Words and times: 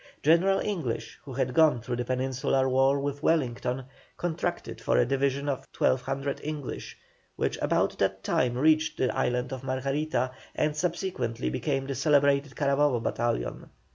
General 0.23 0.59
English, 0.61 1.19
who 1.21 1.33
had 1.33 1.53
gone 1.53 1.79
through 1.79 1.97
the 1.97 2.03
Peninsular 2.03 2.67
War 2.67 2.99
with 2.99 3.21
Wellington, 3.21 3.83
contracted 4.17 4.81
for 4.81 4.97
a 4.97 5.05
division 5.05 5.47
of 5.47 5.67
1,200 5.77 6.41
English, 6.43 6.97
which 7.35 7.55
about 7.61 7.99
this 7.99 8.13
time 8.23 8.57
reached 8.57 8.97
the 8.97 9.15
Island 9.15 9.53
of 9.53 9.63
Margarita, 9.63 10.31
and 10.55 10.75
subsequently 10.75 11.51
became 11.51 11.85
the 11.85 11.93
celebrated 11.93 12.55
Carabobo 12.55 12.99
battalion. 12.99 13.69